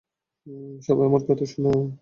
[0.81, 1.71] সবাই আমার কথা শুনো।